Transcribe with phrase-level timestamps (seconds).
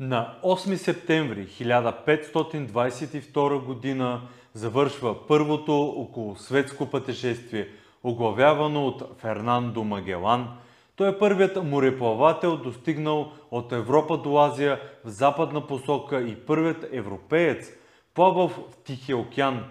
[0.00, 4.20] На 8 септември 1522 г.
[4.54, 7.68] завършва първото околосветско пътешествие,
[8.04, 10.48] оглавявано от Фернандо Магелан.
[10.96, 17.72] Той е първият мореплавател, достигнал от Европа до Азия в западна посока и първият европеец,
[18.14, 19.64] плавал в Тихия океан.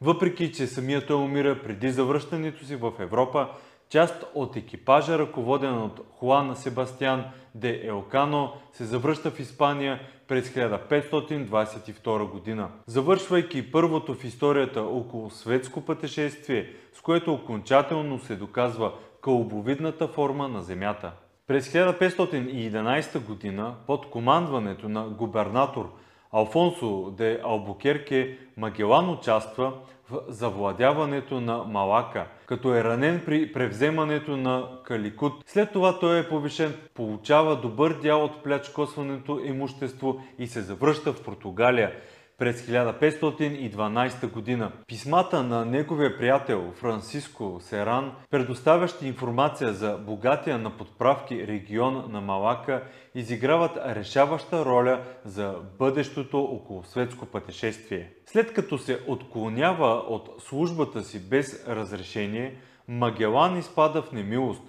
[0.00, 3.48] Въпреки, че самият той умира преди завръщането си в Европа,
[3.88, 7.24] Част от екипажа, ръководен от Хуан Себастиан
[7.54, 12.68] де Елкано, се завръща в Испания през 1522 година.
[12.86, 20.62] Завършвайки първото в историята около светско пътешествие, с което окончателно се доказва кълбовидната форма на
[20.62, 21.12] Земята.
[21.46, 25.92] През 1511 година под командването на губернатор
[26.36, 29.72] Алфонсо де Албукерке Магелан участва
[30.10, 35.32] в завладяването на Малака, като е ранен при превземането на Каликут.
[35.46, 41.24] След това той е повишен, получава добър дял от плячкосването имущество и се завръща в
[41.24, 41.92] Португалия
[42.38, 44.72] през 1512 година.
[44.86, 52.82] Писмата на неговия приятел Франциско Серан, предоставящи информация за богатия на подправки регион на Малака,
[53.14, 58.10] изиграват решаваща роля за бъдещото околосветско пътешествие.
[58.26, 62.54] След като се отклонява от службата си без разрешение,
[62.88, 64.62] Магелан изпада в немилост.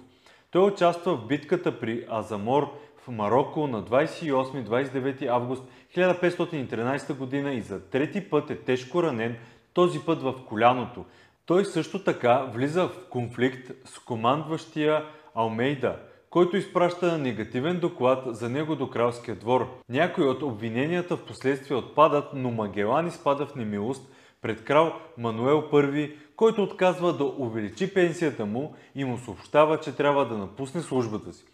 [0.50, 2.72] Той участва в битката при Азамор
[3.08, 5.64] Марокко на 28-29 август
[5.96, 9.36] 1513 година и за трети път е тежко ранен,
[9.72, 11.04] този път в коляното.
[11.46, 15.96] Той също така влиза в конфликт с командващия Алмейда,
[16.30, 19.68] който изпраща негативен доклад за него до кралския двор.
[19.88, 26.16] Някои от обвиненията в последствие отпадат, но Магелан изпада в немилост пред крал Мануел I,
[26.36, 31.44] който отказва да увеличи пенсията му и му съобщава, че трябва да напусне службата си.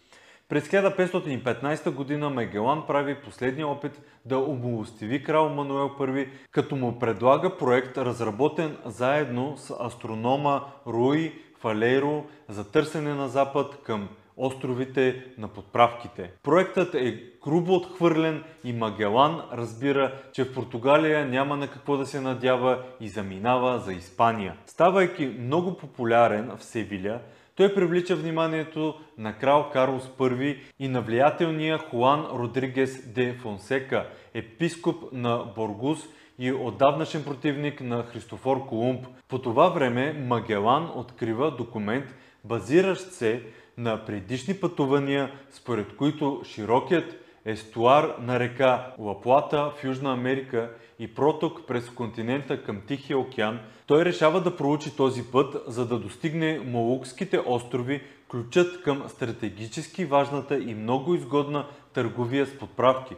[0.49, 7.57] През 1515 година Мегелан прави последния опит да оболостиви крал Мануел I, като му предлага
[7.57, 16.31] проект, разработен заедно с астронома Руи Фалейро за търсене на запад към островите на подправките.
[16.43, 22.21] Проектът е грубо отхвърлен и Магелан разбира, че в Португалия няма на какво да се
[22.21, 24.57] надява и заминава за Испания.
[24.65, 27.19] Ставайки много популярен в Севиля,
[27.55, 35.13] той привлича вниманието на крал Карлос I и на влиятелния Хуан Родригес де Фонсека, епископ
[35.13, 35.99] на Боргус
[36.39, 39.07] и отдавнашен противник на Христофор Колумб.
[39.29, 43.43] По това време Магелан открива документ, базиращ се
[43.77, 51.67] на предишни пътувания, според които широкият естуар на река Лаплата в Южна Америка и проток
[51.67, 57.39] през континента към Тихия океан, той решава да проучи този път, за да достигне Молукските
[57.45, 58.01] острови,
[58.31, 63.15] ключът към стратегически важната и много изгодна търговия с подправки.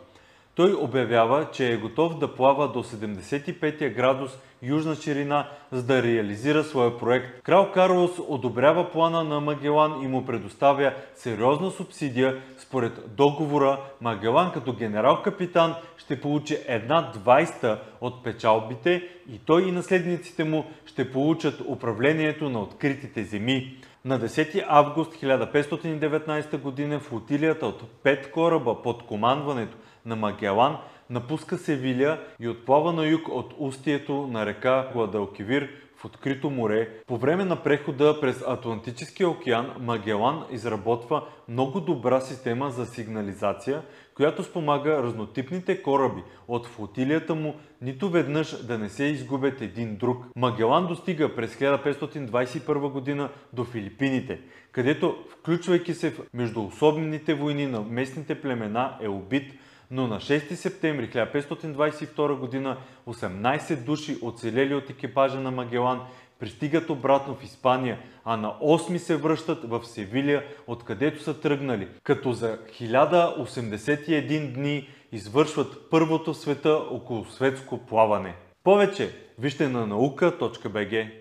[0.55, 6.63] Той обявява, че е готов да плава до 75 градус южна ширина, за да реализира
[6.63, 7.41] своя проект.
[7.43, 12.41] Крал Карлос одобрява плана на Магелан и му предоставя сериозна субсидия.
[12.57, 20.43] Според договора, Магелан като генерал-капитан ще получи една двайста от печалбите и той и наследниците
[20.43, 23.77] му ще получат управлението на откритите земи.
[24.05, 26.99] На 10 август 1519 г.
[26.99, 30.77] флотилията от 5 кораба под командването на Магелан
[31.09, 36.89] напуска Севиля и отплава на юг от устието на река Гладалкивир в открито море.
[37.07, 43.81] По време на прехода през Атлантическия океан Магелан изработва много добра система за сигнализация,
[44.15, 50.25] която спомага разнотипните кораби от флотилията му нито веднъж да не се изгубят един друг.
[50.35, 54.39] Магелан достига през 1521 година до Филипините,
[54.71, 59.53] където, включвайки се в междуособните войни на местните племена, е убит
[59.91, 62.77] но на 6 септември 1522 г.
[63.07, 66.01] 18 души оцелели от екипажа на Магелан
[66.39, 72.33] пристигат обратно в Испания, а на 8 се връщат в Севилия, откъдето са тръгнали, като
[72.33, 78.35] за 1081 дни извършват първото в света около светско плаване.
[78.63, 81.11] Повече вижте на наука.bg.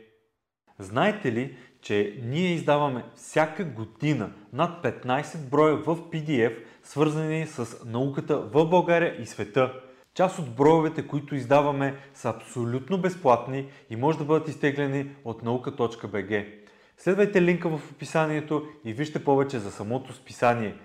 [0.79, 8.39] Знаете ли, че ние издаваме всяка година над 15 броя в PDF, свързани с науката
[8.39, 9.73] в България и света.
[10.15, 16.47] Част от броевете, които издаваме, са абсолютно безплатни и може да бъдат изтеглени от наука.bg.
[16.99, 20.75] Следвайте линка в описанието и вижте повече за самото списание–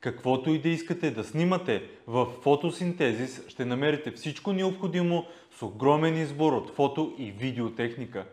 [0.00, 5.26] Каквото и да искате да снимате в фотосинтезис, ще намерите всичко необходимо
[5.58, 8.24] с огромен избор от фото и видеотехника.